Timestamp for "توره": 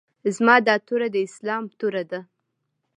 0.87-1.07, 1.79-2.03